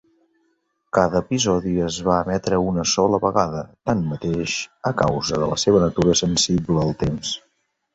[0.97, 3.63] Cada episodi es va emetre una sola vegada,
[3.93, 4.59] tanmateix,
[4.95, 7.41] a causa de la seva natura sensible al temps.